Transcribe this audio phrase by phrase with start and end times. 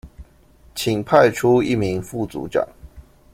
[0.73, 2.67] 請派出一名副組長